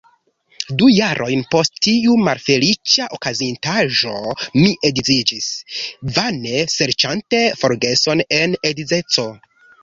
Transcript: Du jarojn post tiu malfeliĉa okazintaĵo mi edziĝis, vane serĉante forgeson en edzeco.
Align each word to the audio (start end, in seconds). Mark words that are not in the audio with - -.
Du 0.77 0.85
jarojn 0.91 1.41
post 1.55 1.75
tiu 1.87 2.15
malfeliĉa 2.27 3.05
okazintaĵo 3.17 4.13
mi 4.63 4.71
edziĝis, 4.89 5.51
vane 6.17 6.65
serĉante 6.79 7.43
forgeson 7.61 8.25
en 8.41 8.59
edzeco. 8.73 9.29